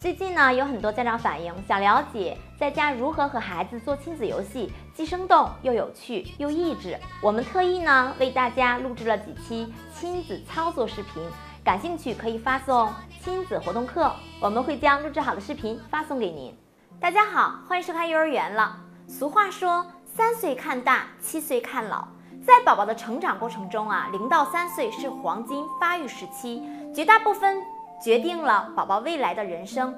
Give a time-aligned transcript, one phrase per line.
[0.00, 6.96] 最近呢，有很多家长反映想了解在家如何和孩子做亲子游戏，既生动又有趣又益智。
[7.20, 11.20] 我们特意呢为大家录制了几期亲子操作视频，
[11.64, 12.92] 感兴趣可以发送
[13.24, 16.56] “亲子活动课”，我们会将录制好的视频发送给您。
[17.00, 18.78] 大家好，欢迎收看幼儿园了。
[19.08, 22.06] 俗话说，三岁看大，七岁看老。
[22.46, 26.62] 在宝宝的成长过程中啊，零到三岁是黄金发育时期，
[26.94, 27.60] 绝大部分。
[28.00, 29.94] 决定了宝宝未来的人生。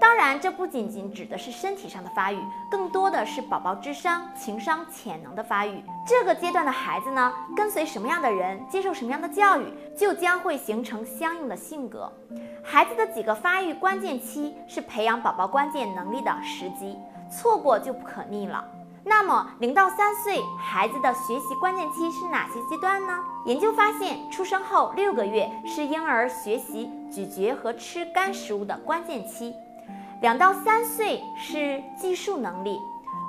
[0.00, 2.38] 当然，这不仅仅指的是身体上的发育，
[2.70, 5.82] 更多的是宝宝智商、情商、潜能的发育。
[6.06, 9.64] 这个阶段的孩子呢，跟随什么样的人，接受什么样的教育，
[9.96, 12.12] 就将会形成相应的性格。
[12.62, 16.96] 孩子的几个发育关键期是培养宝宝关键能力的时机，
[17.28, 18.64] 错过就不可逆了。
[19.08, 23.18] 那么，零到三岁孩子的学习关键期是哪些阶段呢？
[23.46, 29.54] 研究发现，出生后六个月是婴儿学习咀嚼和吃干食物的关键期；
[30.20, 32.78] 两到三岁是计数能力、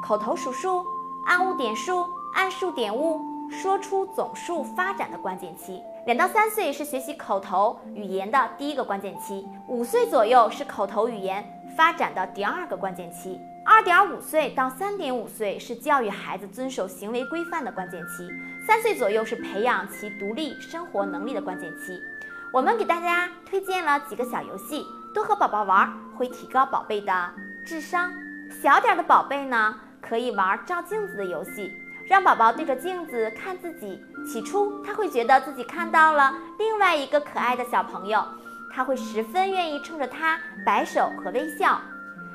[0.00, 0.86] 口头数数、
[1.26, 11.44] 按物点数、按数点物、说出总数发展的关键期；两到三岁是学习口头语言的第一个关键期；五岁左右是口头语言
[11.76, 13.40] 发展的第二个关键期。
[13.66, 18.28] 二点五岁到三点五岁是教育孩子遵守行为规范的关键期，
[18.66, 21.98] 三岁左右是培养其独立生活能力的关键期。
[22.52, 27.30] 我们给大家推荐了几个小游戏，多和宝宝玩会提高宝贝的
[27.66, 28.12] 智商。
[28.62, 31.72] 小点的宝贝呢，可以玩照镜子的游戏，
[32.06, 34.04] 让宝宝对着镜子看自己。
[34.30, 38.22] 起初他会觉得自己看到了另外一个可爱的小朋友，
[38.74, 41.80] 他会十分愿意冲着他摆手和微笑。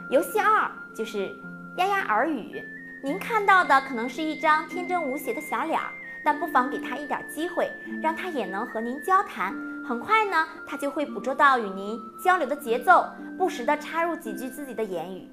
[0.10, 0.72] 游戏二。
[0.96, 1.34] 就是
[1.78, 2.62] 丫丫耳语，
[3.02, 5.94] 您看到的可能是一张天真无邪的小脸儿，
[6.26, 9.54] 但不妨给他一点机会，让他也能和您交谈。
[9.88, 13.06] 很快呢，他就会捕捉到与您交流的节奏，
[13.38, 15.30] 不时的插入几句自己的言语。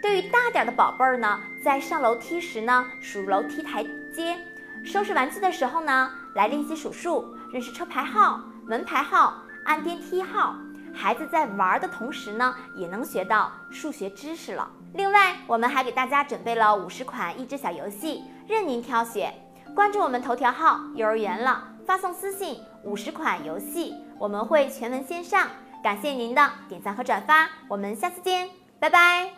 [0.00, 4.36] 对于大点的宝贝儿呢，在上楼梯时呢，数楼梯台阶；
[4.84, 10.56] 收拾玩具的时候呢，来练习数数，认识车牌号、门牌号、按电梯号。
[10.94, 14.68] 孩子在玩的同时呢，也能学到数学知识了。
[14.94, 19.32] 另外，我们还给大家准备了五十款益智小游戏，任您挑选。
[19.76, 25.46] 关注我们头条号“幼儿园了”，发送私信“五十款游戏”，我们会全文线上。
[25.84, 28.48] 感谢您的点赞和转发，我们下次见，
[28.80, 29.37] 拜拜。